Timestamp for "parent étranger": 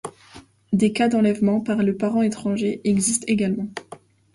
1.95-2.81